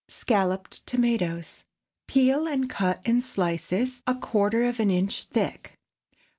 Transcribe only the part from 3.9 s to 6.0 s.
a quarter of an inch thick.